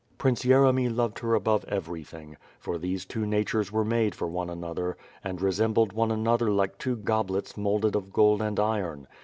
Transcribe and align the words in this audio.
Prince 0.17 0.43
Yeremy 0.43 0.89
loved 0.89 1.19
her 1.19 1.35
above 1.35 1.63
everything; 1.65 2.35
for 2.59 2.79
these 2.79 3.05
two 3.05 3.23
natures 3.23 3.71
were 3.71 3.85
made 3.85 4.15
for 4.15 4.27
one 4.27 4.49
another, 4.49 4.97
and 5.23 5.39
resembled 5.39 5.93
one 5.93 6.09
another 6.09 6.49
like 6.49 6.79
two 6.79 6.95
goblets 6.95 7.55
moulded 7.55 7.95
of 7.95 8.11
gold 8.11 8.41
and 8.41 8.59
iron. 8.59 9.05